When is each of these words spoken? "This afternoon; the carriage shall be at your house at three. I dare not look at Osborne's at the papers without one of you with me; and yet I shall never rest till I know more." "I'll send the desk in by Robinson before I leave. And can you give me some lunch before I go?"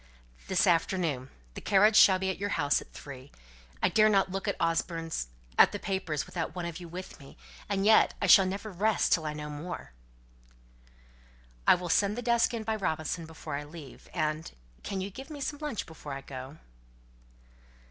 "This 0.47 0.65
afternoon; 0.65 1.29
the 1.53 1.61
carriage 1.61 1.95
shall 1.95 2.17
be 2.17 2.31
at 2.31 2.39
your 2.39 2.57
house 2.57 2.81
at 2.81 2.91
three. 2.91 3.31
I 3.83 3.89
dare 3.89 4.09
not 4.09 4.31
look 4.31 4.47
at 4.47 4.59
Osborne's 4.59 5.27
at 5.59 5.73
the 5.73 5.77
papers 5.77 6.25
without 6.25 6.55
one 6.55 6.65
of 6.65 6.79
you 6.79 6.87
with 6.87 7.19
me; 7.19 7.37
and 7.69 7.85
yet 7.85 8.15
I 8.19 8.25
shall 8.25 8.47
never 8.47 8.71
rest 8.71 9.13
till 9.13 9.27
I 9.27 9.33
know 9.33 9.47
more." 9.51 9.91
"I'll 11.67 11.87
send 11.87 12.17
the 12.17 12.23
desk 12.23 12.51
in 12.51 12.63
by 12.63 12.77
Robinson 12.77 13.27
before 13.27 13.53
I 13.57 13.63
leave. 13.63 14.09
And 14.11 14.51
can 14.81 15.01
you 15.01 15.11
give 15.11 15.29
me 15.29 15.39
some 15.39 15.59
lunch 15.61 15.85
before 15.85 16.13
I 16.13 16.21
go?" 16.21 16.57